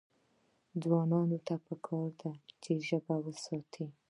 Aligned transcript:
ځوانانو 0.81 1.37
ته 1.47 1.55
پکار 1.65 2.09
ده 2.19 2.31
چې، 2.63 2.71
ژبه 2.87 3.15
وساتي. 3.25 3.85